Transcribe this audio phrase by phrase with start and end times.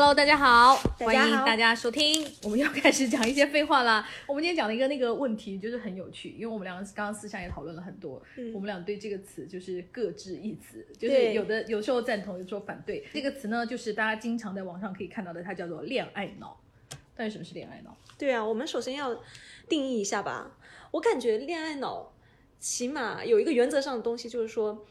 [0.00, 2.24] Hello，大家好，欢迎大家收听。
[2.44, 4.08] 我们又开始讲一些废话啦。
[4.28, 8.22] 我们今天讲了一个那个问题，就是很有趣，因为我们两个刚刚私下也讨论了很多，
[8.54, 13.04] 我们俩对这个词就是各执一词，就是有的有时候赞同，有时候反对。
[13.12, 16.60] 这个词呢，就是大家经常在网上可以看到的，它叫做恋爱脑。
[17.16, 17.96] 到底什么是恋爱脑？
[18.16, 19.20] 对啊，我们首先要
[19.68, 20.52] 定义一下吧。
[20.92, 22.12] 我感觉恋爱脑
[22.60, 24.86] 起码有一个原则上的东西，就是说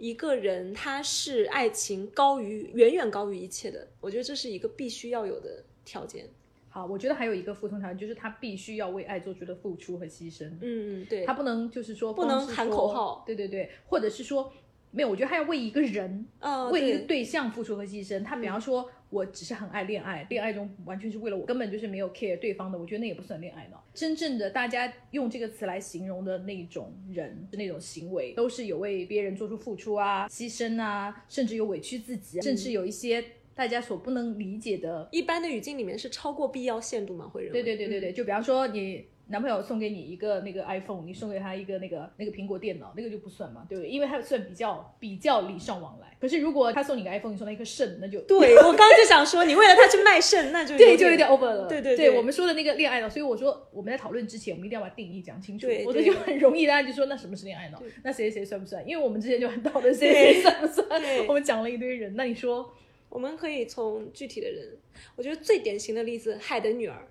[0.00, 6.26] 一个人他是爱情高于远远高于一切的，我觉得这是一个必须要有的条件。
[6.70, 10.46] 好，我觉得还有一个附通条件，就是他必须要为爱做出的付出和牺牲。
[10.62, 14.50] 嗯嗯，对，他不能就是说不能喊口号对对对，或者是说
[14.90, 18.24] 没有，我觉得他要为一个人啊，为一个对对象付出和牺牲。
[18.24, 23.84] 他比方说，我只是很爱恋爱，恋爱中完全是为了我，根本就是没有 care 对方的，我觉得那也不算恋爱脑。
[23.92, 33.22] 真正的大家用这个词来形容的那种人，那种行为，都是有为别人做出付出啊、牺牲啊，甚至有委屈自己，甚至有一些
[33.54, 43.88] 大家所不能理解的一般的语境里面是超过必要限度吗，会认为对对对对对，就比方说你男朋友送给你一个那个 iPhone，你送给他一个那个那个苹果电脑，那个就不算嘛，对不对？
[43.88, 46.08] 因为他算比较比较礼尚往来。
[46.20, 51.66] 可是如果他送你个 iPhone，你送他一颗肾，那就对 我刚刚就想说，你为了他去卖肾，那就对，有就有点点 over 了。
[51.68, 57.82] 对对对对我们说的那个恋爱脑，所以我说我们在讨论之前，我们一定要把定义讲清楚，对否则对就很容易大家就说那什么是恋爱脑？
[58.02, 58.86] 那谁谁谁算不算？
[58.86, 60.86] 因为我们之前就很讨论谁谁对算不算，
[61.28, 62.74] 我们讲了一堆人，那你说
[63.08, 64.76] 我们可以从具体的人，
[65.16, 67.08] 我觉得最典型的例子，海的女儿，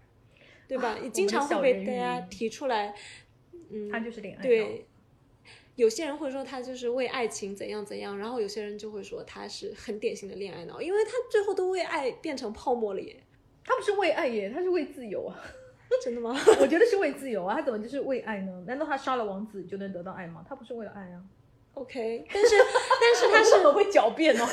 [0.69, 0.89] 对吧？
[0.91, 2.95] 啊经常会被大家提出来，
[3.69, 4.43] 嗯，他就是恋爱脑？
[4.43, 4.85] 对。
[5.75, 13.15] 有些人会说他就是为爱情怎样怎样，然后有些人就会说他是很典型的恋爱脑，因为他最后都为爱变成泡沫了耶，
[13.63, 15.39] 他不是为爱耶，他是为自由啊。
[16.03, 16.37] 真的吗？
[16.61, 18.63] 我觉得是为自由啊，他怎么就是为爱呢？
[18.67, 20.45] 难道他杀了王子就能得到爱吗？
[20.47, 21.23] 他不是为了爱啊。
[21.73, 24.45] OK，但是但是他 是很会狡辩哦。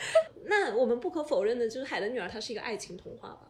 [0.46, 3.49] 那我们不可否认的就是《海的女儿》，它是一个爱情童话吧？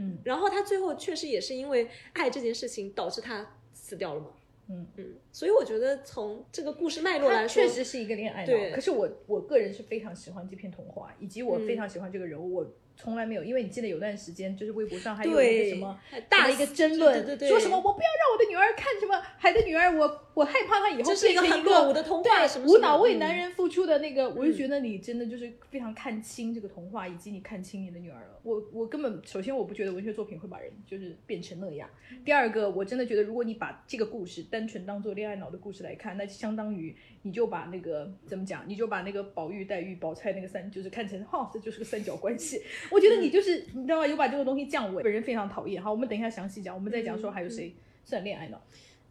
[0.00, 4.28] 嗯然后他最后确实也是因为爱这件事情导致他死掉了嘛。
[4.72, 12.54] 嗯嗯，所以我觉得从这个故事脉络来说，确实是一个恋爱脑，对可是我我个人是非常喜欢这篇童话，以及我嗯非常喜欢这个人物。
[12.54, 20.06] 我从来没有，因为你记得有段时间，就是微博上还有那个什么大大的一个争论，对对对说什么我不要让我的女儿看什么《海的女儿》，我
[20.40, 28.40] 我害怕他以后这是一个很落伍的童话，什么无脑为嗯男人付出的那个，我就觉得你真的就是非常看清这个童话，以及你看清你的女儿了。
[28.42, 31.86] 我我根本首先我不觉得文学作品会把人就是变成那样。
[32.24, 42.62] 第二个，我真的觉得如果你把这个故事单纯当做恋爱脑的故事来看，那就相当于你就把那个怎么讲，你就把那个宝玉、黛玉、宝钗那个三就是看成哈，这就是个三角关系。
[42.90, 44.06] 我觉得你就是你知道吗？
[44.06, 45.82] 有把这个东西降维，本人非常讨厌。
[45.82, 47.74] 好，我们等一下详细讲，我们再讲说还有谁
[48.04, 48.58] 算恋爱脑，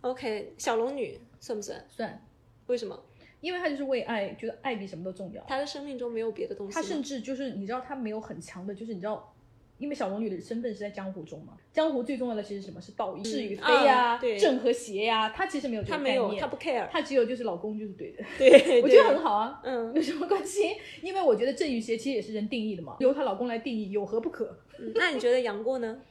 [0.01, 1.83] OK，小龙女算不算？
[1.89, 2.25] 算。
[2.67, 2.97] 为什么？
[3.41, 5.41] 因为他就是为爱，觉得爱比什么都重要。
[5.47, 6.81] 她的生命中没有别的东西吗。
[6.81, 9.33] 他甚至就是你知道他没有很强的，就是你知道，
[9.77, 16.87] 因为小龙女的身份是在江湖中嘛，江湖最重要的其实是什么是道义、是与非呀、正和邪呀，他其实没有这个她没有，她不 care。
[16.91, 19.61] 他只有就是老公就是对的，对， 我觉得很好啊。
[19.63, 20.75] 嗯有什么关系？
[21.01, 26.01] 因为我觉得正与邪其实也是人定义的嘛，由她老公来定义，有何不可嗯那你觉得杨过呢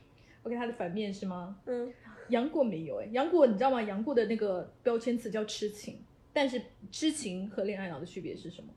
[0.45, 1.57] ？？OK，他的反面是吗？
[1.67, 1.93] 嗯，
[2.29, 3.83] 杨过没有哎、杨过你知道吗？
[3.83, 5.99] 杨过的那个标签词叫痴情，
[6.33, 8.69] 但是痴情和恋爱脑的区别是什么？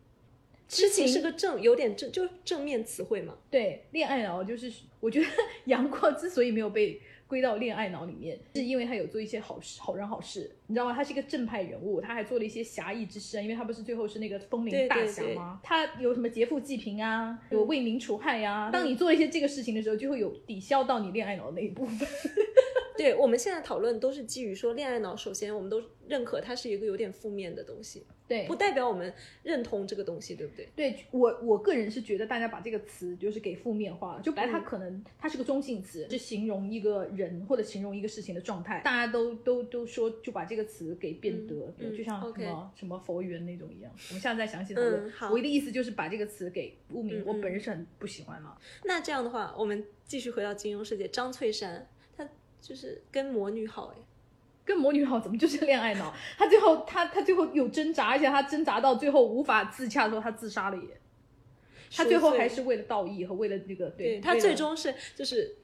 [0.68, 3.36] 痴情是个正有点正就正面词汇嘛。
[3.50, 5.28] 对，恋爱脑就是我觉得
[5.66, 10.94] 杨过之所以没有被归到恋爱脑里面，是因为他有做一些好事、好人好事，你知道吗？
[10.94, 15.60] 他是一个正派人物，他还做了一些侠义之事啊，因为他不是最后是那个风对铃大对对侠吗？
[15.62, 18.72] 他有什么劫富济贫啊，有为民除害啊。
[18.72, 22.08] 当你做一些这个事情的时候，就会有抵消到你恋爱脑的那一部分。
[22.98, 29.14] 对，我们现在讨论都是基于说恋爱脑，首先我们都认可它是一个有点负面的东西，对不代表我们
[29.44, 30.70] 认同这个东西，对不对？
[30.76, 43.92] 对我我个人是觉得大家把这个词就是给负面化了，就本来它嗯可能它是个中性词，是形容一个人或者形容一个事情的状态，大家都都都说就把这个词给变得，就像什么什么佛缘那种一样。
[44.10, 45.08] 我们下次再详细讨论。
[45.08, 48.58] 嗯我的意思就是把这个词给污名，我本人是很不喜欢了。
[48.84, 52.01] 那这样的话，我们继续回到金庸世界，张翠山她
[52.62, 54.02] 就是跟魔女好哎，
[54.64, 56.14] 跟魔女好怎么就是恋爱脑？
[56.38, 60.84] 他最后他他最后有挣扎，而且他挣扎到最后无法自洽的时候，他自杀了耶。
[61.94, 65.58] 他最后还是为了道义和为了那个对，对她最终是就是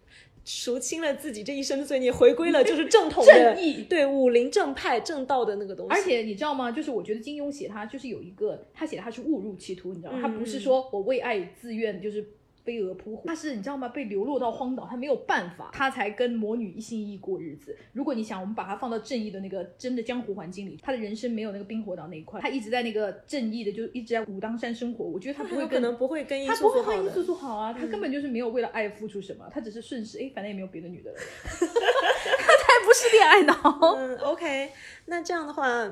[0.44, 5.94] 赎清了自己这一生的罪孽，回归了 就是正统的正义对武林正派正道的那个东西。
[5.94, 6.70] 而且你知道吗？
[6.70, 10.20] 就是我觉得金庸写他就是有一个，他写他是误入歧途，你知道吗？
[10.20, 12.26] 嗯他不是说我为爱自愿就是
[12.68, 13.88] 飞蛾扑火，他是你知道吗？
[13.88, 17.74] 被流落到荒岛，他没有办法，他才跟魔女一心一意过日子。
[17.94, 25.06] 如果你想，我们把他放到正义的那个真的江湖环境里，他的人生没有那个冰火岛那一块，他一直在那个正义的，就一直在武当山生活。
[25.06, 31.18] 我觉得他不会跟可能不会跟他不会跟素素好啊，他根本就是没有为了爱付出什么，他只是顺势，哎，反正也没有别的女的了，
[31.48, 33.96] 他才不是恋爱脑。
[33.96, 34.69] 嗯，OK，
[35.06, 35.90] 那这样的话，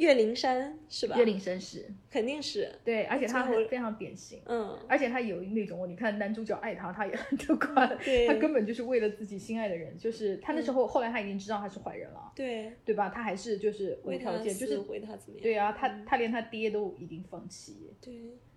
[0.00, 1.14] 岳灵珊是吧？
[1.16, 4.40] 岳灵珊是肯定是，对，而且他最后很非常典型。
[4.46, 8.26] 嗯，而且他有那种，你看男主角爱他，他也很得快， 对。
[8.26, 13.10] 他根本就是为了自己心爱的人，就是他那时候，后来他已经知道他是坏人了，对，对吧？
[13.10, 15.42] 他还是就是无条件，就是死为他怎么样？
[15.42, 18.14] 对啊，他他连他爹都已经放弃，对，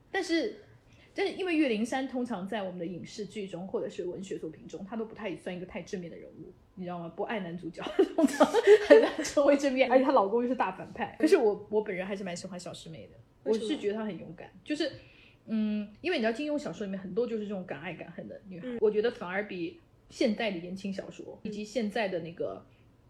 [0.09, 0.55] 但是。
[1.15, 7.11] 但是因为岳灵珊通常在我们的影视剧中或者是文学作品中，她都不太算一个太正面的人物，你知道吗？
[7.15, 7.83] 不爱男主角，
[8.87, 11.15] 很难成为正面，而且她老公又是大反派。
[11.19, 14.91] 可是我我本人还是蛮喜欢小师妹的，我是觉得她很勇敢，就是
[15.45, 19.79] 嗯，因为你知道金庸小说里面很多就是这种敢爱敢恨的女孩，我觉得反而比
[20.09, 22.65] 现代的言情小说以及现在的那个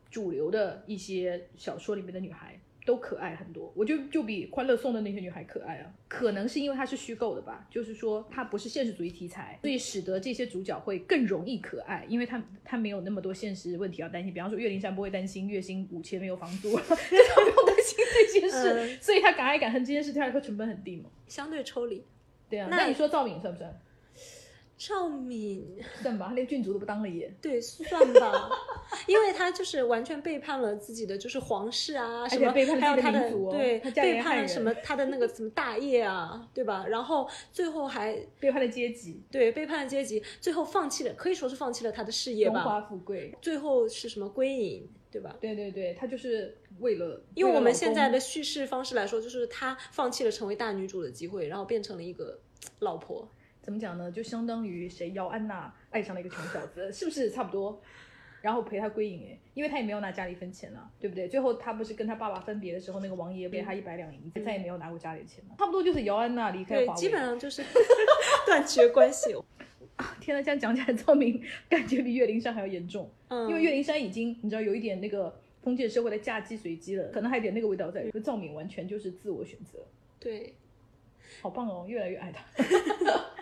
[0.09, 2.59] 主流的一些小说里面的女孩。
[2.85, 5.91] 都可爱很多，我就就比《欢乐颂》的那些女孩可爱啊。
[6.07, 14.33] 可能是因为它是虚构的吧，就是说它不是现实主义题材，所以使得这些主角会更容易可爱，因为他他没有那么多现实问题要担心。
[14.33, 21.09] 比方说岳灵珊不会担心月薪五千没有房租，就他不用担心这些事，嗯 所以他敢爱敢恨这件事对他来说成本很低嘛。
[21.27, 22.03] 相对抽离。
[22.50, 23.81] 对啊，那那你说赵敏算不算？
[24.85, 25.65] 赵敏，
[26.01, 27.33] 算吧，他连郡主都不当了也。
[27.41, 28.50] 对，算吧，
[29.07, 36.85] 因为他就是完全背叛了自己的就是皇室啊，什么还有他的对背叛了什么他的那个什么大业啊，对吧？
[36.88, 42.56] 然后最后还 背叛了阶级，对背叛了阶级，最后放弃了，可以说是放弃了他的事业吧。
[42.56, 43.33] 荣华富贵。
[43.41, 45.35] 最后是什么归隐，对吧？
[45.39, 52.38] 对对对，他就是为了，因为我们现在的叙事方式来说，就是她放弃了成为大女主的机会，然后变成了一个
[52.80, 53.30] 老婆。
[53.63, 54.12] 怎么讲呢？
[54.12, 57.81] 就相当于谁姚安娜爱上了一个穷小子，是不是差不多？
[58.42, 61.30] 然后陪他归隐哎，因为他也没有拿家里一分钱了，对不对？
[61.30, 65.56] 最后他不是跟他爸爸分别的时候，那个王爷给他一百两银子，再也没有拿过家里的钱了。
[65.57, 67.00] 差不多就是姚安娜离开对华，为。
[67.00, 67.63] 基本上就是
[68.45, 69.33] 断绝关系。
[70.19, 78.04] 天呐，这样讲起来，赵敏感觉比岳灵珊还要严重，嗯，因为岳灵珊已经你知道有一点那个封建社会的嫁鸡随鸡了，可能还有点那个味道在。
[78.09, 79.80] 可赵敏完全就是自我选择，
[80.19, 80.54] 对，
[81.42, 82.44] 好棒哦，越来越爱他。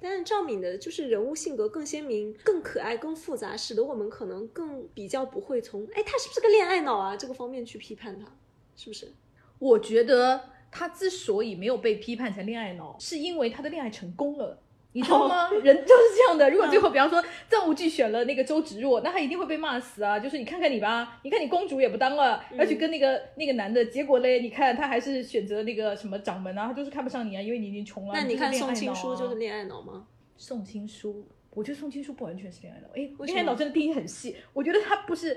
[0.00, 8.26] 但是赵敏的就是人物性格更鲜明、更可爱、更复杂，使得我们可能更比较不会从哎他是不是个恋爱脑啊这个方面去批判他，
[8.74, 9.12] 是不是？
[9.58, 10.40] 我觉得
[10.70, 14.58] 他之所以没有被批判成恋爱脑，是因为他的恋爱成功了。
[14.92, 15.48] 你知道吗？
[15.62, 16.50] 人就是这样的。
[16.50, 20.18] 如果最后，比方说张无忌选了那个周芷若，那他一定会被骂死啊！
[20.18, 28.14] 就是你看看你吧，你看你公主也不当了，要去跟那个那个男的，结果嘞，你看他还是选择那个什么掌门啊，他就是看不上你啊，因为你已经穷了。
[28.14, 30.06] 那你看宋青书就是恋爱脑吗？
[30.36, 32.88] 宋青书，我觉得宋青书不完全是恋爱脑。
[32.94, 34.36] 哎，恋爱脑真的定义很细。
[34.52, 35.36] 我觉得他不是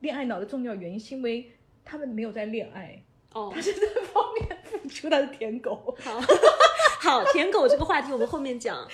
[0.00, 1.50] 恋爱脑的重要原因，是因为
[1.84, 3.02] 他们没有在恋爱，
[3.32, 5.96] 哦他，是这方面付出，他是舔狗。
[6.00, 6.20] 好，
[7.02, 8.86] 好，舔狗这个话题我们后面讲。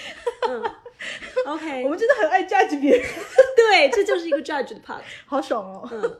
[0.48, 0.62] 嗯，
[1.46, 3.06] OK，我们真的很爱 judge 别人，
[3.54, 5.02] 对，这就是一个 judge 的 part。
[5.26, 5.86] 好爽哦。
[5.92, 6.18] 嗯，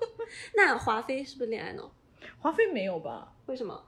[0.55, 1.90] 那华妃是不是恋爱脑？
[2.38, 3.32] 华妃没有吧？
[3.46, 3.85] 为什么？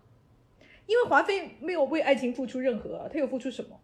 [0.87, 3.79] 因为华妃没有为爱情付出任何啊，她有付出什么？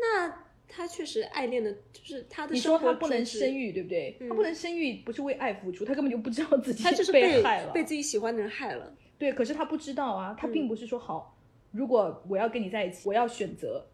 [0.00, 4.16] 那她确实爱恋的，就是她的你生活说她不能生育，对不对？
[4.26, 7.72] 她不能生育，不是为爱付出，她根本就不知道自己她就是被害了。
[7.72, 8.92] 被自己喜欢的人害了。
[9.18, 11.33] 对，可是她不知道啊，她并不是说好，
[11.74, 13.84] 如果我要跟你在一起，我要选择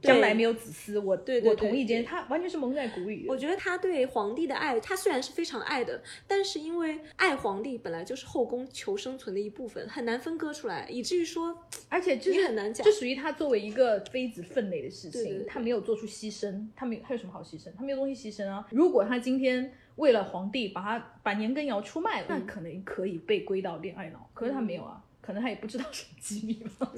[0.00, 3.26] 将来没有子嗣，我对我同意这件，她完全是蒙在鼓里的。
[3.28, 11.54] 我觉得他对皇帝的爱，他虽然是非常爱的，但是因为爱皇帝本来就是后宫求生存的一部分，很难分割出来，以至于说，
[11.90, 17.70] 而且就是你很难讲这属于他作为一个妃子分内的事情，对对对她没有做出牺牲，他没有，他有什么好牺牲？
[17.76, 18.66] 他没有东西牺牲啊。
[18.70, 25.04] 如果他今天为了皇帝把他把年羹尧出卖了，那可能可以被归到恋爱脑，可是他没有啊。
[25.20, 26.92] 可能他也不知道是机密吧，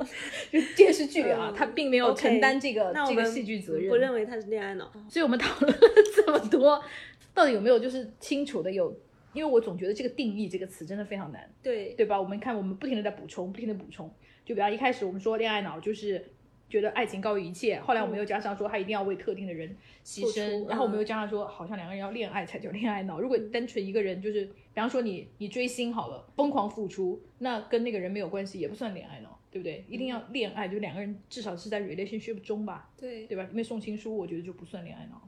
[0.51, 3.89] 就电视剧啊，他并没有承担这个这个戏剧责任。
[3.89, 4.93] 不认为他是恋爱脑。
[5.09, 6.83] 所以我们讨论了这么多，
[7.35, 8.97] 到底有没有就是清楚的有？
[9.35, 12.21] 因为我总觉得这个定义这个词真的非常难，对，对吧？
[12.21, 14.13] 我们看，我们不停的在补充，不停的补充。
[14.45, 16.23] 就比方一开始我们说恋爱脑就是
[16.73, 23.21] 觉得爱情高于一切，后来我们又加上说他一定要为特定的人牺牲，然后我们嗯又加上说好像两个人要恋爱才叫恋爱脑。
[23.21, 29.85] 如果单纯一个人就是，比方说你你追星好了，疯狂付出，那跟那个人没有关系，也不算恋爱脑，对不对？
[29.87, 33.47] 一定要恋爱，就两个人至少是在 relationship 中吧，对，对吧？
[33.51, 35.21] 因为送情书我觉得就不算恋爱脑，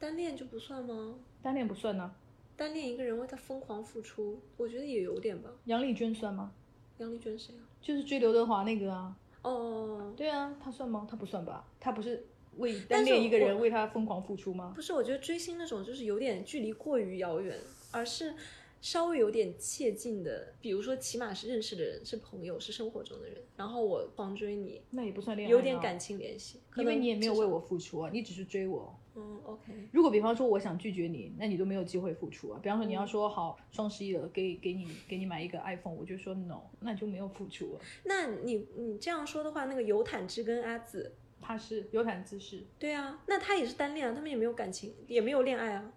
[0.00, 1.14] 单恋就不算吗？
[1.40, 2.12] 单恋不算呢。
[2.56, 5.48] 单恋一个人为他疯狂付出，我觉得也有点吧。
[5.66, 6.50] 杨丽娟算吗？
[6.98, 7.62] 杨丽娟谁啊？
[7.80, 9.16] 就是追刘德华那个啊。
[9.48, 11.06] 哦，对啊，他算吗？
[11.10, 11.64] 他不算吧？
[11.80, 12.26] 他不是
[12.56, 14.72] 为单恋一个人为他疯狂付出吗？
[14.74, 17.56] 不是，我觉得追星那种就是有点距离过于遥远，
[17.90, 18.34] 而是
[18.80, 28.94] 稍微有点切近的，比如说起码是认识的人，是朋友，是生活中的人，然后我狂追你，那也不算恋爱，有点感，情联系，因为你也没有为我付出啊，你只是追我。
[29.18, 32.60] 嗯，OK，如果比方说我想拒绝你，那你都没有机会付出啊。
[32.62, 37.80] 比方说你要嗯说好双十一了，给给你给你买一个 iPhone，我就说 no，那就没有付出了。
[38.04, 45.92] 那你你这样说的话，那个尤坦之跟阿紫，他是尤坦之是，对啊，那他也是单恋啊，他们也没有感情，也没有恋爱啊，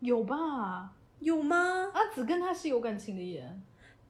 [0.00, 0.96] 有吧？
[1.18, 1.90] 有吗？
[1.92, 3.60] 阿紫跟他是有感情的耶。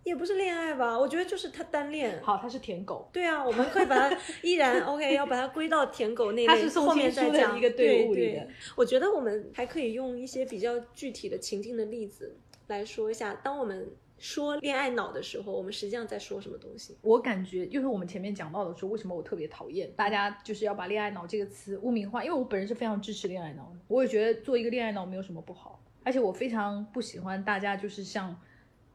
[0.02, 2.21] 也不是恋爱吧，我觉得就是他单恋。
[2.23, 7.57] 好，他是舔狗，对啊，我们可以把他依然 OK，要把它归到舔狗那类，他是宋后面再讲。
[7.57, 8.49] 一个队对伍里的对。
[8.76, 12.37] 我觉得我们还可以用一些比较具体的情境的例子
[12.69, 16.97] 来说一下，当我们说恋爱脑的时候，我们实际上在说什么东西？
[17.02, 28.38] 我感觉就是我们前面讲到的说，为什么我特别讨厌大家就是要把恋爱脑这个词污名化，因为我本人是非常支持恋爱脑的，我也觉得做一个恋爱脑没有什么不好，而且我非常不喜欢大家就是像，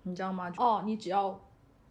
[0.07, 0.53] 你知道吗？
[0.57, 1.39] 哦，你只要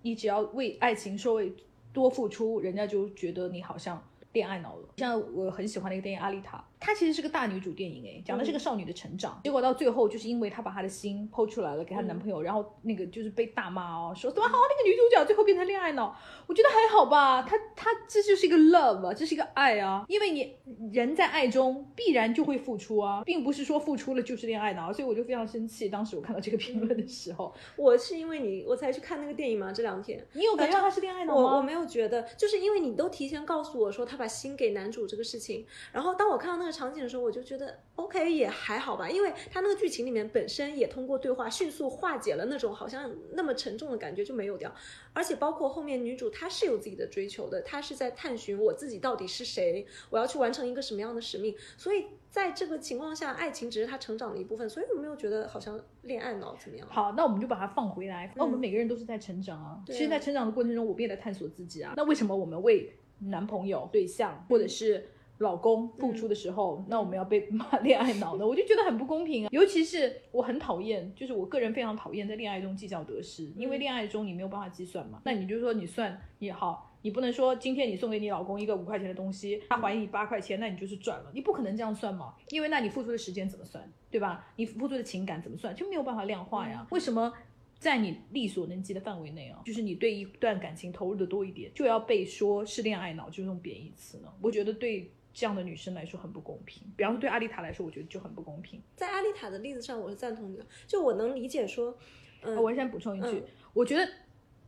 [0.03, 1.53] 你只要为爱情稍微
[1.93, 4.01] 多付出，人家就觉得你好像
[4.33, 4.89] 恋爱脑了。
[4.97, 9.41] 像我很喜欢的一个电影《阿丽塔》，它其实是个大女主电影，哎，讲的是个少女的成长。
[9.43, 16.15] 结果到最后，就是因为她把她的心剖出来了给她男朋友，然后那个就是被大骂哦，说怎么好那个女主角最后变成恋爱脑？
[16.47, 20.55] 我觉得还好吧，她她这就是一个 love 啊，这是一个爱啊，因为你
[20.93, 25.89] 人在爱中必然就会付出啊，并不是说付出了就是恋爱脑，所以我就非常生气。
[25.89, 30.23] 当时我看到这个评论的时候， 我是因为你我才去看那个电影嘛，这两天。
[30.35, 31.43] 你有感觉到她是恋爱脑吗？
[31.43, 44.75] 我我没有觉得，就是因为你都提前告诉我说她把心给男主这个事情，然后当我看到那个场景的时候，我就觉得 OK 也还好吧，因为他那个剧情里面本身也通过对话迅速化解了那种好像那么沉重的感觉就没有掉，
[45.13, 56.87] 而且包括后面女主她是有自己的追求的，她是在探寻我自己到底是谁，我要去完成一个什么样的使命，所以在这个情况下，爱情只是她成长的一部分，所以我没有觉得好像恋爱脑怎么样。
[56.91, 58.33] 好，那我们就把它放回来。
[58.37, 59.81] 那我们每个人都是在成长啊。
[59.87, 61.95] 其实，在成长的过程中，我们也在探索自己啊。
[61.97, 65.07] 那为什么我们为男朋友、对象或者是
[65.39, 68.47] 老公付出的时候，那我们要被骂恋爱脑呢？
[68.49, 69.49] 我就觉得很不公平啊。
[69.51, 75.21] 尤其是我很讨厌，就是我个人非常讨厌在恋爱中计较得失，因为恋爱中你没有办法计算嘛。
[75.25, 76.91] 那你就说你算也好。
[77.03, 81.31] 你不能说今天你送给你老公一个五块钱的东西，他还你八块钱，那你就是赚了。
[81.35, 84.47] 你不可能这样算嘛，因为那你付出的时间怎么算，对吧？
[84.57, 86.87] 你付出的情感怎么算，就没有办法量化呀。
[86.91, 87.31] 为什么
[87.79, 94.29] 在你力所能及的范围内啊，就是你对一段感情投入的多一点，就要被说是恋爱脑，就是用贬义词呢？
[94.41, 96.83] 我觉得对这样的女生来说很不公平。
[96.97, 98.81] 比方说对阿丽塔来说，我觉得就很不公平。
[98.97, 101.99] 在阿丽塔的例子上，我是赞同你的，就我能理解说，
[102.43, 104.09] 嗯，啊我先补充一句，嗯我觉得，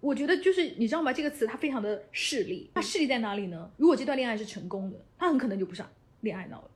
[0.01, 1.13] 我觉得就是你知道吗？
[1.13, 3.71] 这个词它非常的势利，它势利在哪里呢？
[3.77, 5.83] 如果这段恋爱是成功的，它很可能就不是
[6.21, 6.71] 恋爱脑了，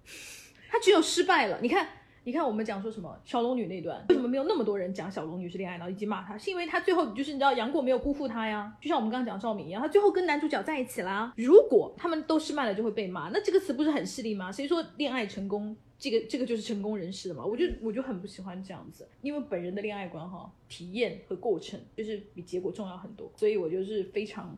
[0.71, 1.61] 它只有失败了。
[1.61, 1.89] 你看。
[2.23, 6.37] 你看，我们讲说什么小龙女那段，为什么没有那么多人讲小龙女是恋爱脑，以及骂她？
[6.37, 11.33] 是因为她最后就是你知道杨过没有辜负她呀，就像我们刚刚讲赵敏一样，她最后跟男主角在一起啦。
[11.37, 14.53] 如果他们都失败了，就会被骂，那这个词不是很势利吗？
[14.53, 17.45] 谁说恋爱成功这个这个就是成功人士的嘛？
[17.45, 24.57] 我就我就很不喜欢这样子，因为本人的恋爱观哈，体验和过程就是比结果重要很多，所以我就是非常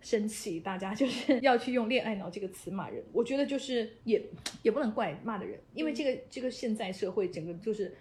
[0.00, 3.02] 生气，大家就是 要去用“恋爱脑”这个词骂人。
[3.12, 4.22] 我觉得就是也
[4.62, 7.94] 也不能怪骂的人，因为这个这个现在社会整个就是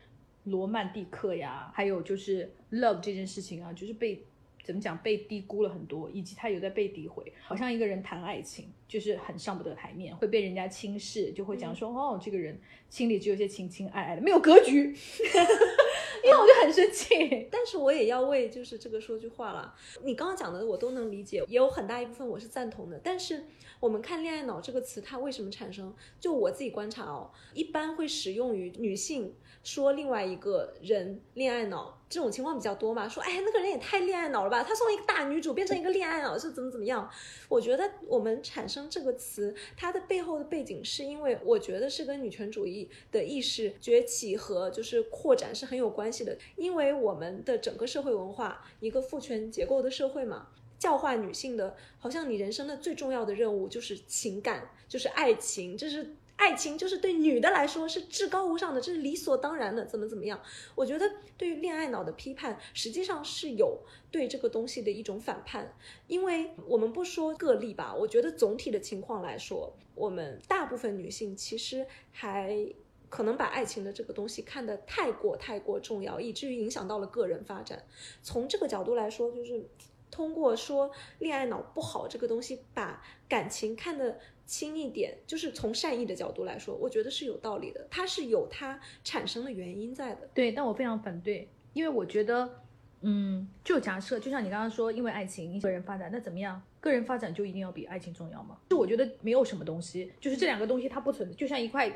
[0.45, 4.23] 罗曼蒂克呀，还有就是 love 这件事情啊，就是被。
[4.69, 12.55] 怎么讲被低估了很多，以及他有在被诋毁，好像一个人谈爱情就是很上不得台面，会被人家轻视，就会讲说、哦，这个人
[12.87, 14.77] 心里只有些情情爱爱的，没有格局，
[16.23, 17.47] 因为我就很生气。
[17.49, 19.73] 但是我也要为就是这个说句话啦。
[20.03, 23.01] 你刚刚讲的我都能理解，也有很大一部分我是赞同的。
[23.03, 23.45] 但是
[23.79, 25.91] 我们看“恋爱脑”这个词，它为什么产生？
[26.19, 29.33] 就我自己观察哦，一般会使用于女性
[29.63, 33.07] 说另外一个人恋爱脑这种情况比较多嘛。
[33.07, 37.09] 说哎，那个人也太恋爱脑了吧，他从一个大女主变成一个恋爱脑是怎么怎么样？
[37.47, 50.47] 我觉得我们产生这个词，它的背后的背景是因为我觉得是跟女权主义的意识崛起和就是扩展是很有关系的，因为我们的整个社会文化一个父权结构的社会嘛。
[50.79, 60.41] 教化女性的，好像你人生的最重要的任务就是情感，就是爱情，这是爱情，就是对女的来说是至高无上的，这是理所当然的，怎么怎么样？
[60.73, 61.05] 我觉得
[61.37, 63.79] 对于恋爱脑的批判，实际上是有
[64.09, 65.75] 对这个东西的一种反叛，
[66.07, 72.73] 因为我们不说个例吧，我觉得总体的情况来说，我们大部分女性其实还。
[73.11, 77.83] 可能把爱情的这个东西看得太过太过重要，以至于影响到了个人发展。
[78.21, 79.67] 从这个角度来说，就是
[80.11, 90.27] 通过说恋爱脑不好这个东西，把感情看得轻一点，就是从善意的角度来说，我觉得是有道理的，它是有它产生的原因在的。
[90.33, 92.61] 对，但我非常反对，因为我觉得，
[93.01, 96.59] 嗯，就假设，就像你刚刚说，因为爱情个人发展，那怎么样？
[96.79, 98.57] 个人发展就一定要比爱情重要吗？
[98.71, 101.91] 就我觉得没有什么东西，就是这两个东西它不存在，就像一块。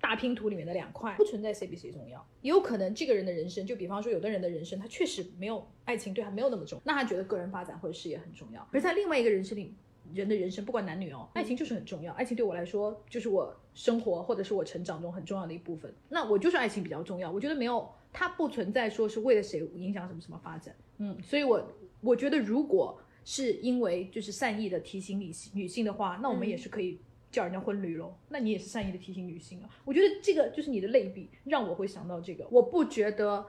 [0.00, 8.64] 大拼图里面的两块不存在谁比谁重要，也有可能这个人的人生，就比方说有的人的人生他确实没有爱情对他没有那么重，那他觉得个人发展或者事业很重要。
[8.70, 9.74] 而在另外一个人生里，
[10.14, 15.92] 人的人生不管男女哦，爱情就是很重要，爱情对我来说就是我生活或者是我成长中很重要的一部分。
[16.08, 26.98] 那我就是爱情比较重要，我觉得没有它不存在说是为了谁影响什么什么发展，嗯，所以我我觉得如果是因为就是善意的提醒女性女性的话，那我们也是可以。
[27.30, 29.68] 叫人家婚驴喽，那你也是善意的提醒女性啊。
[29.84, 32.46] 我觉得这个就是你的类比，让我会想到这个。
[32.50, 33.44] 我不觉得，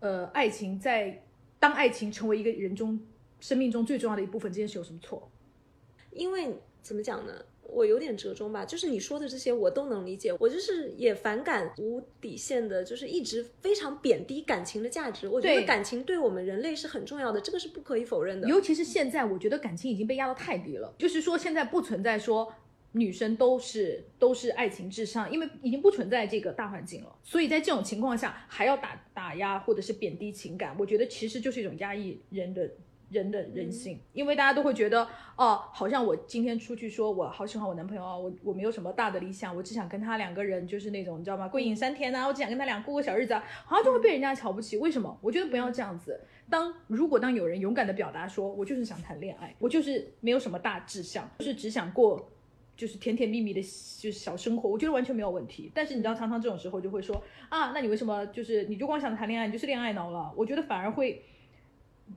[0.00, 1.22] 呃，爱情在
[1.60, 2.98] 当爱情成为一个人中
[3.38, 5.30] 生命中最重要的一部分这件事有什么错？
[6.12, 7.32] 因为怎么讲呢？
[7.62, 10.34] 我有点折中吧，就是你说的这些我都能理解。
[10.40, 15.28] 我就是也反感无底线的，就是一直非常贬低感情的价值。
[15.28, 18.48] 我觉得感情对我们人类是很重要的，这个是不可以否认的。
[18.48, 20.92] 尤其是现在，我觉得感情已经被压到太低了。
[20.98, 22.52] 就是说，现在不存在说。
[22.92, 32.68] 女生都是都是爱情至上，因为已经不存在这个大环境了，所以在这种情况下还要打打压或者是贬低情感，我觉得其实就是一种压抑人的
[33.10, 41.48] 人的人性，因为大家都会觉得哦，好像我今天出去说我好喜欢我男朋友啊，我我没有什么大的理想，我只想跟他两个人就是那种你知道吗？
[41.48, 44.76] 归隐山田啊，我只想跟他俩过个小日子啊，好像就会被人家瞧不起。
[44.76, 45.18] 为什么？
[45.20, 46.20] 我觉得不要这样子。
[46.48, 52.30] 当如果当有人勇敢的表达说，我就是想谈恋爱，我就是没有什么大志向，就是只想过。
[52.76, 55.70] 就是甜甜蜜蜜的，就是小生活，我觉得完全没有问题。
[55.74, 60.32] 但是你知道，常常这种时候就会说啊，那你为什么就是你就光想谈恋爱，你就是恋爱脑了？
[60.34, 61.22] 我觉得反而会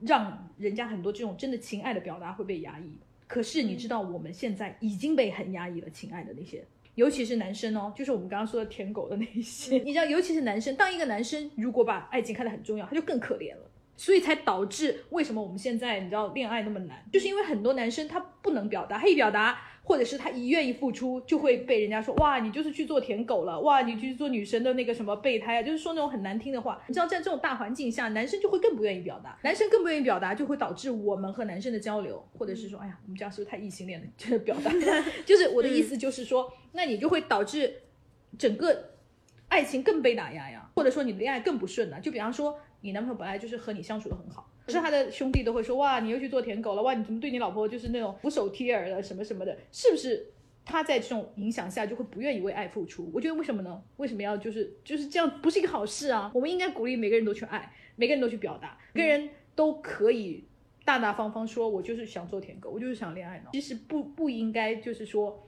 [0.02, 2.92] 让人家很多这种真的情爱的表达会被压抑。
[3.26, 9.78] 可是你知道，我们现在已经被很压抑了，情爱的那些，尤其是男生哦，就是我们刚刚说的舔狗的那些。
[9.78, 13.70] 你知道，尤其是男生，当一个男生如果把爱情看得很重要，他就更可怜了。
[13.96, 19.58] 所以才导致为什么我们现在你知道恋爱那么难，就是因为很多男生他不能表达，他一表达。
[19.86, 26.82] 或者是他一愿意付出，就会被人家说哇，你就是去做舔狗了，哇，你去做女神的那个什么备胎啊，就是说那种很难听的话。
[26.88, 34.06] 你知道，在这种大环境下，男生就会更不愿意表达，男生更不愿意表达，就会导致我们和男生的交流，或者是说，哎呀，我们这样是不是太异性恋了？
[34.16, 34.70] 就是表达，
[35.26, 37.82] 就是我的意思就是说，那你就会导致
[38.38, 38.92] 整个
[39.50, 42.00] 爱情更被打压呀，或者说你的恋爱更不顺了。
[42.00, 44.46] 就比方说，你男朋友本来就是和你相处的很好。
[44.66, 50.26] 可是他的兄弟都会说哇，你又去做舔狗了哇，你怎么对你老婆就是那种俯首帖耳的什么什么的，是不是？
[50.66, 53.10] 他在这种影响下就会不愿意为爱付出。
[53.14, 53.82] 我觉得为什么呢？
[53.96, 55.40] 为什么要就是就是这样？
[55.40, 56.30] 不是一个好事啊！
[56.34, 60.44] 我们应该鼓励每个人都去爱，每个人都去表达，每个人都可以
[60.84, 63.46] 大大方方说，我就是想做舔狗，我就是想恋爱呢。
[63.52, 65.42] 其实不不应该就是说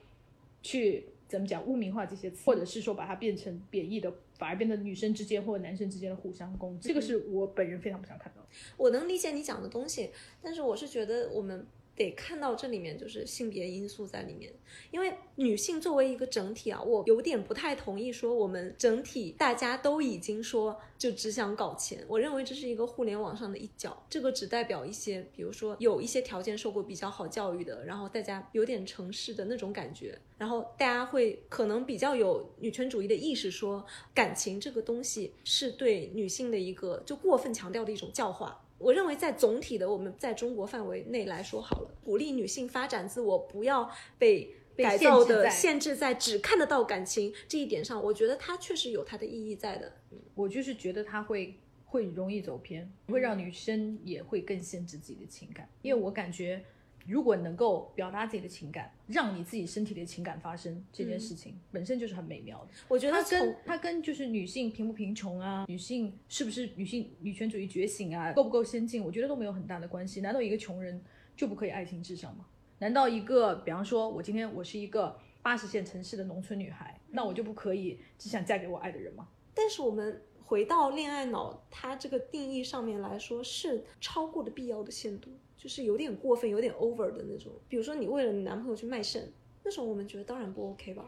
[0.62, 1.10] 去。
[1.28, 8.46] 怎么讲污名化这些词，或者是说把它变成贬义的，反而变得女生之间或者男生之间的互相攻击，这个是我本人非常不想看到。
[8.76, 10.10] 我能理解你讲的东西，
[10.42, 11.66] 但是我是觉得我们。
[11.96, 14.52] 得看到这里面就是性别因素在里面，
[14.90, 38.62] 因为女性作为一个整体啊，我有点不太同意说我们整体大家都已经说就只想搞钱，我认为这是一个互联网上的一角，这个只代表一些，比如说有一些条件受过比较好教育的，然后大家有点城市的那种感觉，然后大家会可能比较有女权主义的意识，说感情这个东西是对女性的一个就过分强调的一种教化。
[38.78, 48.02] 我认为，在总体的我们在中国范围内来说，好了，鼓励女性发展自我，不要被改造的限制在只看得到感情这一点上。
[48.02, 49.92] 我觉得它确实有它的意义在的。
[50.34, 56.64] 我就是觉得它会会容易走偏，会让女生也会更限制自己的情感，因为我感觉。
[57.08, 62.70] 如果能够表达自己的情感，让你自己身体的情感发生这件事情，本身就是很美妙的。
[62.88, 70.20] 我觉得它跟它跟就是女性贫不贫穷啊，女性是不是女性女权主义觉醒啊，够不够先进，我觉得都没有很大的关系。
[70.20, 71.02] 难道一个穷人
[71.36, 72.46] 就不可以爱情至上吗？
[72.78, 79.28] 难道一个比方说，我今天我是一个八十线城市的农村女孩，那我就不可以只想嫁给我爱的人吗？
[79.54, 85.30] 但是我们回到恋爱脑，它这个定义上面来说，是超过了必要的限度。
[85.56, 87.52] 就是有点过分，有点 over 的那种。
[87.68, 89.32] 比如说，你为了你男朋友去卖肾，
[89.64, 91.04] 那种我们觉得当然不 OK 吧？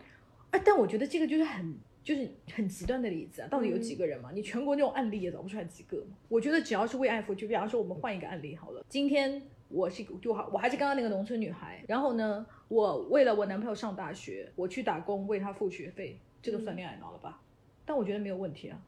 [0.50, 3.48] 哎，但我觉得这个就是很就是很极端的例子啊。
[3.48, 4.30] 到底有几个人嘛？
[4.32, 6.16] 你全国那种案例也找不出来几个嘛？
[6.28, 8.84] 我觉得只要是为爱付出，比方说我们换一个案例好了。
[8.88, 11.84] 今天我是就好，我还是刚刚那个农村女孩。
[11.86, 17.42] 然后呢，我为了我男朋友上大学，我去打工为他付学费，这个算恋爱脑了吧？
[17.84, 18.80] 但我觉得没有问题啊。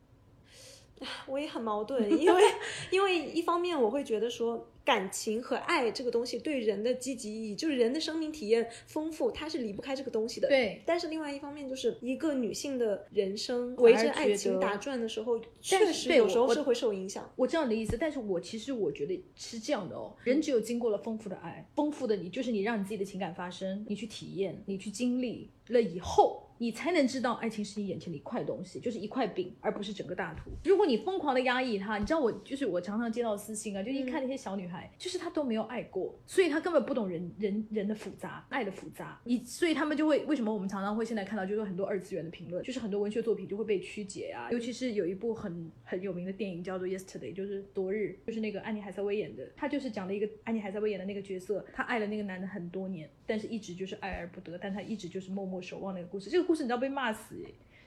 [1.27, 2.43] 我也很矛盾，因为
[2.91, 10.49] 因为一方面我会觉得说感情和爱这个东西对人的积极意义，就是人的生命体验丰富，它是离不开这个东西的。
[10.49, 10.83] 对。
[10.85, 17.31] 但是另外一方面，就是一个女性的人生围着爱情打转的时候，确实有时候是会受影响。
[17.37, 26.47] 我知道你的意思，但是我其实我觉得是这样的哦，人只有经过了丰富的爱，丰富的你，就是你让你自己的情感发生，你去体验，你去经历了以后。
[26.63, 30.51] 你才能知道爱情是你眼前的一块东西，就是一块饼，而不是整个大图。
[30.63, 39.19] 如果你疯狂的压抑它，你知道我就是我常常接到私信啊，就一看那些小女孩，就是她都没有爱过，所以她根本不懂人人人的复杂，爱的复杂。
[39.25, 44.51] 你所以他们就会为什么我们常常会现在看到就是很多二次元的评论，就是很多文学作品就会被曲解啊。
[44.51, 56.29] 尤其是有一部很很有名的电影叫做 Yesterday，就是昨日，就是那个安妮海瑟薇演的，她就是讲了一个安妮海瑟薇演的那个角色，她爱了那个男的很多年，但是一直就是爱而不得，但她一直就是默默守望那个故事。
[56.29, 57.37] 这个故事你知道被骂死。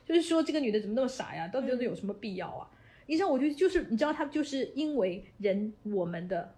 [0.06, 1.50] 就是说，这个女的怎么那么傻呀？
[1.50, 2.70] 到底有什么必要啊？
[3.08, 6.56] 你知道，我觉得就是你知道，她就是因为人，我们的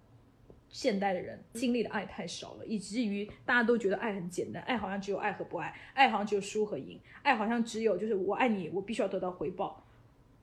[0.69, 9.83] 现代的人经历的爱太少了，以至于大家都觉得爱很简单，爱好像只有爱和不爱，爱好像只有输和赢，爱好像只有就是我爱你，我必须要得到回报。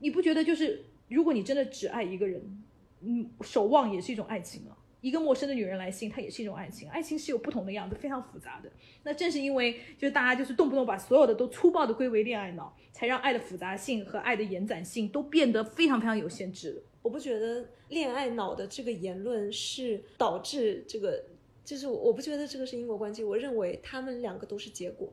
[0.01, 2.65] 你不觉得就是如果你真的只爱一个人，
[3.03, 4.77] 嗯，守望也是一种爱情吗？
[5.03, 6.89] 一个陌生的女人来信，它也是一种爱情。
[6.89, 8.71] 爱情是有不同的样子，非常复杂的。
[9.03, 16.83] 那正是因为就是大家就是动不动把所有的都粗暴的归为恋爱脑，才让爱的复杂性和爱的延展性都变得非常非常有限制了。
[17.03, 21.25] 我不觉得恋爱脑的这个言论是导致这个，
[21.65, 23.25] 就是我不觉得这个是因果关系。
[23.25, 25.13] 我认为他们两个都是结果。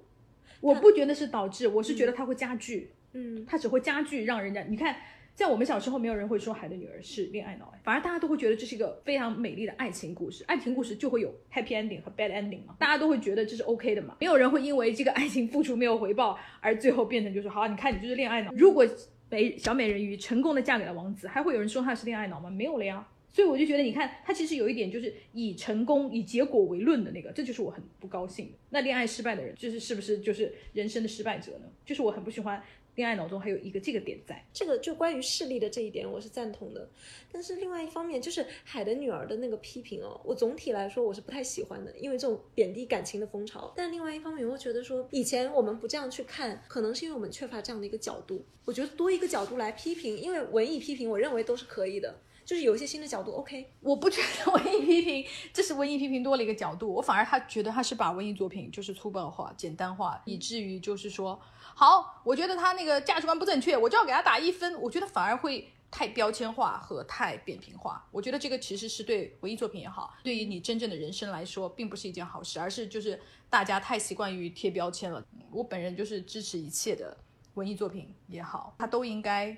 [0.61, 2.91] 我不觉得是导致，我是觉得它会加剧。
[3.13, 4.95] 嗯，它只会加剧让人家你看。
[5.39, 10.43] 在我们小时候，没有人会说《海的女儿》是恋爱脑，反而大家都会觉得这是一个非常美丽的爱情故事。
[10.47, 14.17] 爱情故事就会有 happy ending 和 bad ending 嘛，大家都会觉得这是 OK 的嘛。
[14.19, 18.51] 没有人会因为这个爱情付出没有回报而最后变成就是好，你看你就是恋爱脑。
[18.53, 18.85] 如果
[19.29, 22.49] 美小美人鱼成功的嫁给了王子，还会有人说她是恋爱脑吗？
[22.49, 23.07] 没有了呀。
[23.31, 28.57] 所以我就觉得，你看她其实有一点就是以成功以结果为论的那个，这就是我很不高兴的。
[28.71, 31.67] 那恋爱失败的人，就是是不是就是人生的失败者呢？
[31.85, 32.61] 就是我很不喜欢。
[32.99, 36.89] 恋爱脑中还有一个这个点在，这个就关于势力的这一点我是赞同的，
[37.31, 43.71] 但是另外一方面就是海的女儿的那个批评哦，我总体来说我是不太喜欢的，因为这种贬低感情的风潮。
[43.77, 48.43] 但另外一方面，我觉得说以前我们不这样去看，可能是因为我们缺乏这样的一个角度。
[48.65, 53.65] 我觉得多一个角度来批评，因为文艺批评我认为都是可以的，就是有一些新的角度 OK。
[53.79, 61.39] 我不觉得文艺批评这是文艺批评多了一个角度，我反而他觉得他是把文艺作品就是粗暴化、简单化，以至于就是说。
[61.79, 64.77] 好，我觉得他那个价值观不正确，我就要给他打一分。
[64.81, 68.05] 我觉得反而会太标签化和太扁平化。
[68.11, 73.17] 我觉得这个其实是对文艺作品也好，对于你真正的人生来说，并不是一件好事，而是就是
[73.49, 75.23] 大家太习惯于贴标签了。
[75.51, 77.15] 我本人就是支持一切的
[77.53, 79.55] 文艺作品也好，它都应该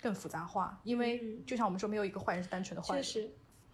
[0.00, 3.04] 更复杂化，因为就像我们说，没有一个坏人是单纯的坏人。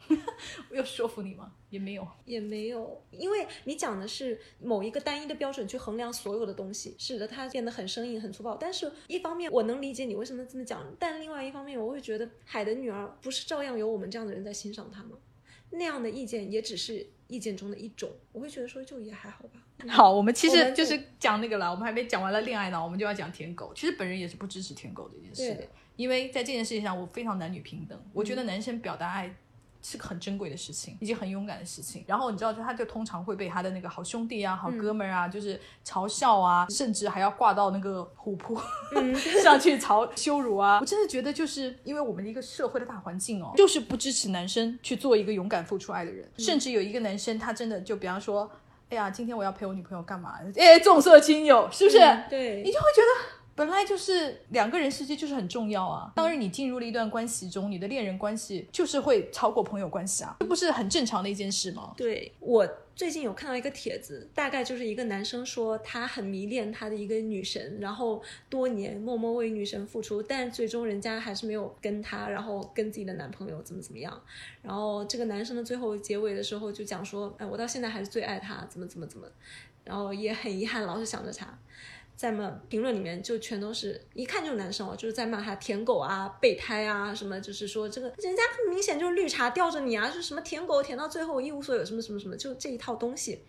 [0.70, 1.52] 我有说服你吗？
[1.68, 8.56] 也没有，也没有，因为你讲的是某一个单一的标准去衡量所有的东西，使得它变得很生硬、很粗暴。
[8.56, 15.10] 但是，一方面我能理解你为什么这么讲，但另外一方面，我会觉得《海的女儿》不是照样有我们这样的人在欣赏她吗？
[15.72, 19.60] 那样的意见也只是意见中的一种，我会觉得说就也还好吧。
[19.88, 23.72] 好，我们其实就是讲那个了，我们还没讲完了恋爱呢，我们就要讲舔狗。
[23.72, 29.36] 其实本人也是不支持舔狗这件事的，因为在这件事情上，我非常男女平等，我觉得男生表达爱。
[29.82, 32.04] 是个很珍贵的事情，一件很勇敢的事情。
[32.06, 38.58] 然后你知道，就他就通常会被他的那个好兄弟啊、好哥们儿啊，就是嘲笑啊，甚至还要挂到那个虎扑
[39.42, 40.78] 上去嘲羞辱啊。
[40.80, 46.30] 我真的觉得，就是因为我们的一个社会的大环境哦，就是不支持男生去做一个勇敢付出爱的人。
[46.38, 48.50] 甚至有一个男生，他真的就比方说，
[48.90, 50.34] 哎呀，今天我要陪我女朋友干嘛？
[50.56, 51.98] 哎，重色轻友，是不是？
[52.28, 53.39] 对，你就会觉得。
[53.60, 56.10] 本来就是两个人世界就是很重要啊。
[56.16, 61.92] 当然，你进入了一段关系中，你的恋人关系就是会超过朋友关系啊，这不是很正常的一件事吗？
[61.94, 74.18] 对我最近有看到一个帖子，大概就是一个男生说他很迷恋他的一个女神，然后多年默默为女神付出，但最终人家还是没有跟他，然后跟自己的男朋友怎么怎么样。
[74.62, 79.26] 然后这个男生的最后结尾的时候就讲说，哎，我到现在还是最爱他，怎么怎么怎么，
[79.84, 81.58] 然后也很遗憾，老是想着他。
[82.20, 93.42] 在骂评论里面就全都是一看就是男生哦，就是在骂他舔狗啊、备胎啊什么，就是说这个人家明显就是绿茶吊着你啊，就什么舔狗舔到最后一无所有，什么什么什么，就这一套东西。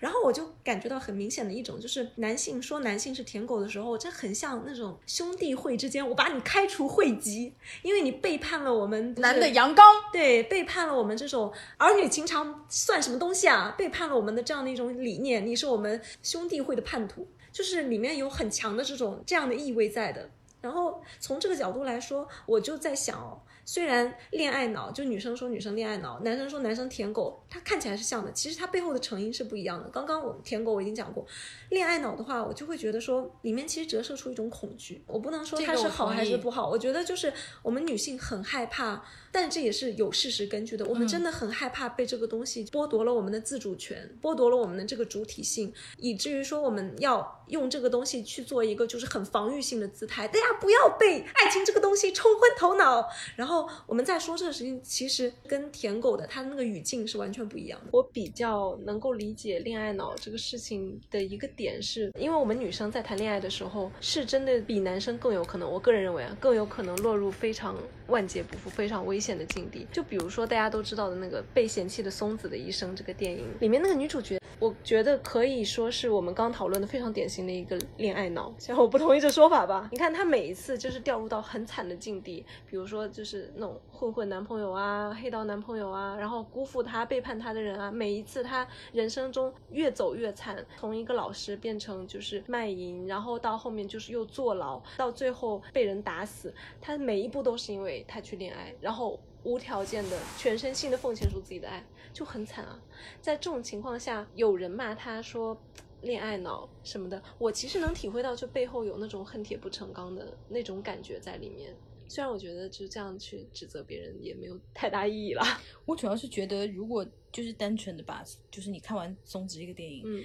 [0.00, 13.74] 然后我就感觉到很明显的一种，就是男性说男性是舔狗的时候，这很像那种兄弟会之间，我把你开除会籍，因为你背叛了我们男的阳刚，对，背叛了我们这种儿女情长算什么东西啊？
[13.76, 17.28] 背叛了我们的这样的一种理念，你是我们兄弟会的叛徒。
[17.54, 20.28] 就是里面有很强的这种这样的意味在的，
[20.60, 29.88] 然后从这个角度来说，我就在想哦，虽然恋爱脑就女生说女生恋爱脑，男生说男生舔狗，它看起来是像的，其实它背后的成因是不一样的。
[29.90, 31.24] 刚刚我舔狗我已经讲过，
[31.68, 35.04] 恋爱脑的话，我就会觉得说里面其实折射出一种恐惧。
[35.06, 39.00] 我不能说它是好还是不好，我觉得就是我们女性很害怕，
[39.34, 40.86] 但这也是有事实根据的。
[40.86, 50.28] 我们真的很害怕被这个东西剥夺了我们的自主权，剥夺了我们的这个主体性，以至于说我们要用这个东西去做一个就是很防御性的姿态。
[50.28, 53.04] 大家不要被爱情这个东西冲昏头脑。
[53.34, 57.86] 然后我们再说这个事情，其实跟舔狗的他的那个语境是完全不一样的。
[57.90, 69.86] 我比较能够理解恋爱脑这个事情的一个点，是因为我们女生在谈恋爱的时候，是真的比男生更有可能，我个人认为啊，更有可能落入非常万劫不复、非常危险的境地。
[69.90, 78.52] 就比如说大家都知道的那个被嫌弃的松子的一生这个电影里面那个女主角，我觉得可以说是我们刚讨论的非常典型的一个恋爱脑。
[78.58, 99.13] 虽然我不同意这说法吧，你看她每一次就是掉入到很惨的境地，比如说就是那种混混男朋友啊、黑道男朋友啊，然后辜负她、背叛她的人啊，每一次她人生中越走越惨，从一个老师变成就是卖淫，然后到后面就是又坐牢，到最后被人打死，她每一步都是因为她去恋爱，然后
[99.44, 102.82] 无条件的全身心的奉献出自己的爱，就很惨啊。
[103.20, 105.56] 在这种情况下，有人骂他说。
[106.02, 111.74] 恋爱脑什么的，我其实能体会到，就背后有那种恨铁不成钢的那种感觉在里面。
[112.08, 115.42] 虽然我觉得就这样去指责别人也没有太大意义了。
[115.86, 120.24] 我主要是觉得，如果就是单纯的把，就是你看完松子这个电影，嗯，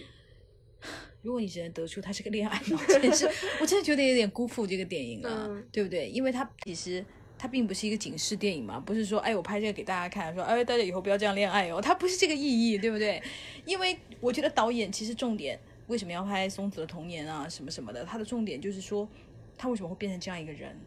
[1.22, 3.26] 如果你只能得出他是个恋爱脑，真的是，
[3.62, 6.10] 我真的觉得有点辜负这个电影了，嗯对不对？
[6.10, 7.06] 因为他其实
[7.40, 13.24] 它并不是一个警示电影嘛，不是说哎我拍这个给大家看，说哎大家以后不要这样恋爱哦，它不是这个意义，对不对？
[13.66, 19.08] 因为我觉得导演其实重点为什么要拍松子的童年啊什么什么的，他的重点就是说
[19.58, 20.78] 他为什么会变成这样一个人，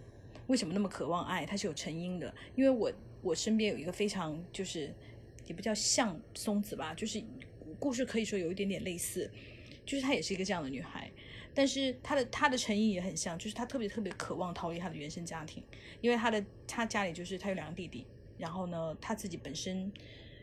[0.46, 2.34] 为什么那么渴望爱，他是有成因的。
[2.54, 4.94] 因为我我身边有一个非常就是
[5.46, 7.22] 也不叫像松子吧，就是
[7.78, 9.30] 故事可以说有一点点类似，
[9.86, 11.10] 就是她也是一个这样的女孩，
[11.54, 15.62] 但是她的她的成因也很像，就是她特别特别渴望逃离她的原生家庭，
[16.00, 18.06] 因为她的她家里就是她有两个弟弟，
[18.38, 19.92] 然后呢她自己本身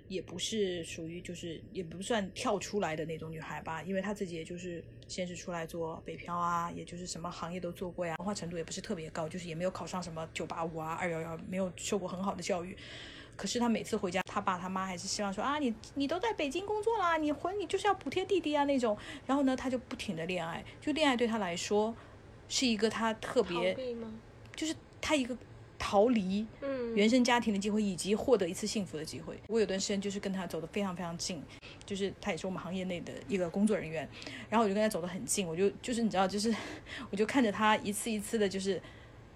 [0.08, 12.76] 也不是属于就是也不算跳出来的那种女孩吧，因为她自己也就是先是出来做北漂啊，也就是什么行业都做过呀，文化程度也不是特别高，就是也没有考上什么九八五啊、二幺幺，没有受过很好的教育。
[13.40, 18.98] 可是他每次回家，他爸他妈还是希望说啊，你你都在北京工作啦，你回你就是要补贴弟弟啊那种。
[19.26, 21.96] 然后呢，他就不停的恋爱，就恋爱对他来说
[22.50, 23.74] 是一个他特别？
[24.54, 25.38] 就是他一个
[25.78, 29.40] 逃离嗯，原生家庭的机会，以及获得一次幸福的机会。
[29.48, 31.42] 我有段时间就是跟他走得非常非常近，
[31.86, 34.06] 就是他也是我们行业内的一个工作人员，
[34.50, 36.54] 然后我就跟他走得很近，我就就是你知道，就是
[37.10, 38.82] 我就看着他一次一次的，就是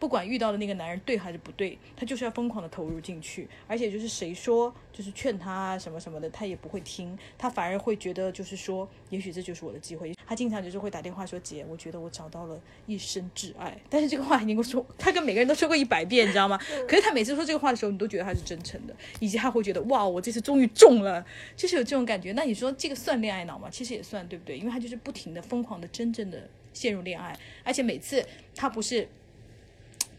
[0.04, 10.14] 不管遇到的那个男人对还是不对，他就是要疯狂的投入进去，而且就是谁说就是劝他啊什么什么的，他也不会听，他反而会觉得就是说，也许这就是我的机会。
[10.28, 16.58] 他经常就是会打电话说：“姐，我觉得我找到了一生挚爱。”但是这个话已经跟我说，他跟每个人都说过一百遍，你知道吗？
[16.86, 22.34] 可是他每次说这个话的时候，你都觉得他是真诚的，以及他会觉得哇，我这次终于中了，就是有这种感觉。
[22.34, 23.70] 那你说这个算恋爱脑吗？
[23.72, 24.58] 其实也算，对不对？
[24.58, 28.22] 因为他就是不停的疯狂的、真正的陷入恋爱，而且每次
[28.54, 29.08] 他不是。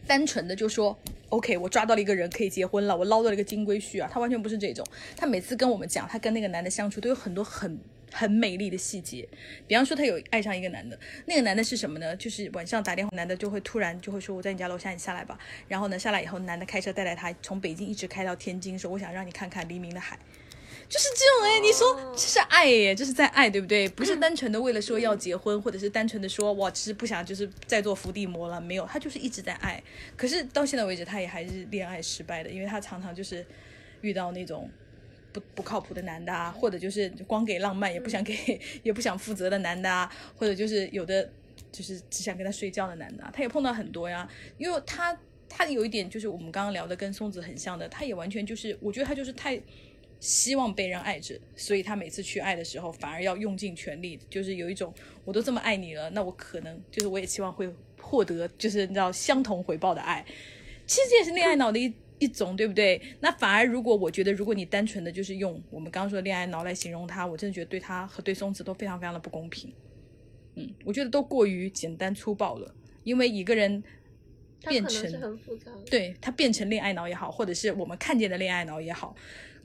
[0.07, 0.97] 单纯的就说
[1.29, 4.85] ，OK，我抓到了一个人可以结婚了，我捞到了一个金龟婿啊，他完全不是这种。
[5.17, 7.79] 他每次跟我们讲，他跟那个男的相处都有很多很
[8.11, 9.27] 很美丽的细节。
[9.67, 12.15] 比方说，他有爱上一个男的，那个男的是什么呢？
[12.15, 15.37] 就是晚上打电话，男的就会突然就会说我在你家楼下，你下来吧。
[15.67, 20.19] 然后呢，下来以后，男的开车带带他从北京一直开到天津，说我想让你看看黎明的海。
[20.87, 23.89] 就是这种哎，你说这是爱耶，这是在爱，对不对？
[23.89, 29.81] 不是单纯的为了说要结婚，或者是单纯的说哇，其实不想就是再做伏地魔了，没有，他就是一直在爱。
[30.15, 33.43] 可是到现在为止，他也还是恋爱失败的，因为他常常就是
[34.01, 34.69] 遇到那种
[35.33, 41.27] 不不靠谱的男的啊，或者就是光给浪漫也不想给 也不想负责的男的啊，或者就是有的
[41.71, 45.17] 就是只想跟他睡觉的男的、啊，他也碰到很多呀，因为他
[45.49, 49.59] 他有一点就是我们刚刚聊的跟松子很像的，他也完全就是我觉得他就是太。
[50.19, 60.25] 希望被人爱着，所以他每次去爱的时候，反而要用尽全力，就是有一种我都这么爱你了，那我可能就是我也希望会获得，就是你知道相同回报的爱。
[60.87, 63.01] 其实这也是恋爱脑的一一种，对不对？
[63.19, 69.73] 那反而如果我觉得，如果你单纯的就是用我们刚刚说的恋爱脑来形容他，我真的觉得对他和对松子都非常非常的不公平。
[70.55, 72.73] 嗯，我觉得都过于简单粗暴了，
[73.03, 73.83] 因为一个人
[74.67, 75.69] 变成是很复杂。
[75.89, 79.13] 对他变成恋爱脑也好，或者是我们看见的恋爱脑也好。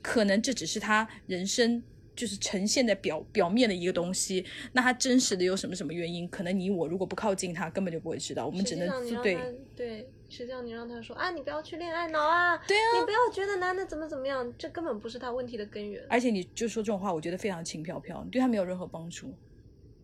[0.02, 1.82] 可能这只是他人生
[2.16, 6.28] 就是呈现在表表面的一个东西，那他真实的有什么什么原因？
[6.28, 8.46] 可能你我如果不靠近他，根本就不会知道。
[8.46, 9.38] 我们只能对
[9.74, 16.04] 对，实际上你让他说啊，你不要去恋爱脑啊，对啊，你不要觉得男的怎么怎么样，这根本不是他问题的根源。
[16.10, 19.32] 而且你就说这种话，我觉得非常轻飘飘，你对他没有任何帮助。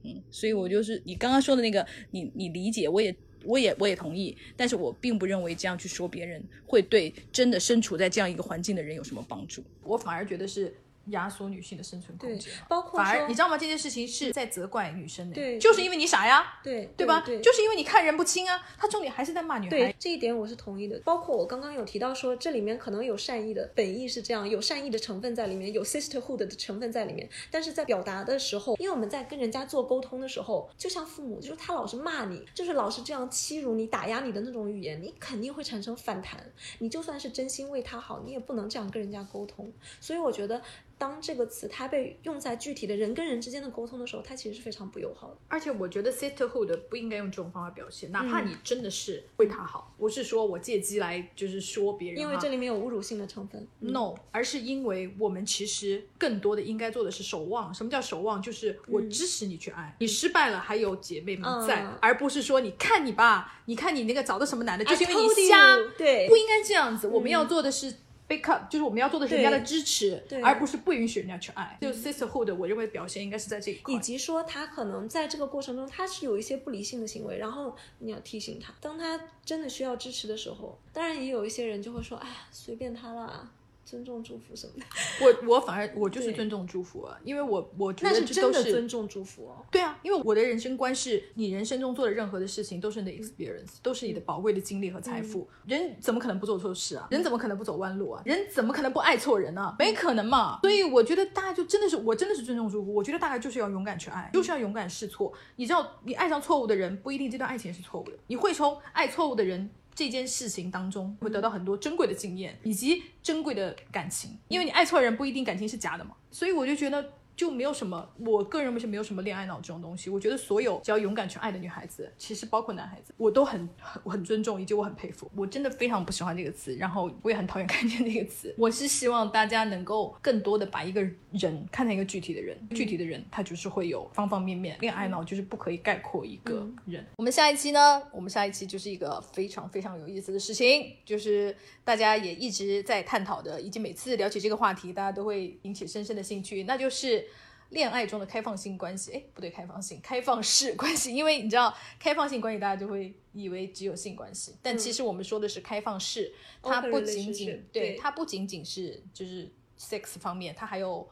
[0.04, 3.14] 嗯，所以我就是你刚刚说的那个，你你理解，我也
[3.46, 9.64] 我也我也同意，但是我并不认为这样去说别人会对真的身处在这样一个环境的人有什么帮助。
[9.82, 10.74] 我反而觉得是。
[11.06, 13.56] 压缩女性的生存空间，包括反而你知道吗？
[13.56, 17.20] 这件事情是在责怪女生的，对，就是因为你傻呀，对对吧？
[17.42, 18.60] 就是因为你看人不清啊。
[18.78, 21.00] 他重点还是在骂女孩，对这一点我是同意的。
[21.04, 27.28] 包括我刚刚有提到说，这里面可能有善意的本意是这样，有善意的成分在里面，有 sisterhood 的成分在里面。
[27.50, 36.44] 但是在表达的时候，因为我们在跟人家做沟通的时候，就像父母，就是他老是骂你，就是老是这样欺辱你、打压你的那种语言，你肯定会产生反弹。
[36.78, 39.72] 你就算是真心为他好，你也不能这样跟人家沟通。
[40.00, 40.60] 所以我觉得。
[40.98, 45.36] 当这个词它被用在具体的人跟人之间的沟通的时候，它其实是非常不友好的。
[45.48, 53.68] 而且我觉得 sisterhood 不应该用这种方法表现，哪怕你真的是为他好，不是说我借机来就是说别人，因为这里面有侮辱性的成分。
[53.80, 57.74] No，而是因为我们其实更多的应该做的是守望。
[57.74, 58.40] 什么叫守望？
[58.40, 65.76] 就是我支持你去爱，你失败了还有姐妹们在，而不是说你看你吧，你看你那个找的什么男的，就是因为你瞎。
[65.98, 67.06] 对，不应该这样子。
[67.08, 67.92] 我们要做的是。
[68.28, 71.78] Backup 就是我们要做的是人家的支持，而不是不允许人家去爱。
[71.80, 83.50] 就 sisterhood，我认为表现应该是在这一块，以及说他可能在这个过程中他是有一些不理性的行为，然后你要提醒他，当他真的需要支持的时候，当然也有一些人就会说，哎呀，随便他啦。
[83.86, 84.84] 尊重祝福什么的，
[85.46, 89.64] 我我反而我就是尊重祝福啊，因为我我觉得这都是尊重祝福哦。
[89.70, 95.48] 对啊，因为我的人生观是你人生中做的任何的事情都是你的 experience，都是你的宝贵的经历和财富。
[95.66, 97.06] 人怎么可能不做错事啊？
[97.12, 98.20] 人怎么可能不走弯路啊？
[98.26, 99.72] 人怎么可能不爱错人呢？
[99.78, 100.58] 没可能嘛。
[100.62, 102.92] 所以我觉得大家就真的是，我真的是尊重祝福。
[102.92, 105.32] 我觉得大概就是要勇敢去爱，就是要勇敢试错。
[105.54, 108.12] 你知道，你爱上错误的人，不一定这段爱情是错误的。
[108.26, 109.70] 你会从爱错误的人。
[109.96, 117.12] 这件事情当中会得到很多珍贵的经验以及珍贵的感情，因为你爱错人不一定感情是假的嘛，所以我就觉得。
[117.36, 120.08] 就没有什么，我个人认为是没有什么恋爱脑这种东西。
[120.08, 125.30] 我觉得所有只要勇敢去爱的女孩子，其实包括男孩子，我都很 很很尊重，以及我很佩服。
[125.36, 128.54] 我真的非常不喜欢这个词，然后我也很讨厌看见这个词。
[128.56, 134.78] 我是希望大家能够更多的把一个人看成一个具体的人，具体的人他就是会有方方面面。
[134.80, 137.04] 恋爱脑就是不可以概括一个人。
[137.16, 138.02] 我们下一期呢？
[138.12, 147.25] 我们下一期就是一个非常非常有意思的事情，就是大家也一直在探讨的，以及每次聊起这个话题，大家都会引起深深的兴趣，那就是。
[147.70, 161.08] 恋爱中的开放性关系，哎，不对，开放性、开放式关系，因为你知道，开放性关系大家就会以为只有性关系，但其实我们说的是开放式，它不仅仅对它不仅仅是就是 sex 方面，它还有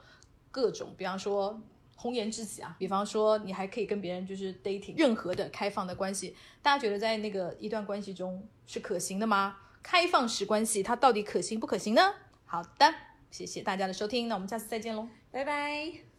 [0.51, 1.61] 各种，比方说
[1.97, 9.59] 红颜知己啊，比方说你还可以跟别人就是 dating，任何的开放的关系，大家觉得在那个一段关系中是可行的吗？
[9.83, 12.15] 开放式关系它到底可行不可行呢？
[12.47, 12.95] 好的，
[13.31, 16.14] 谢谢大家的收听，那我们下次再见喽，拜拜。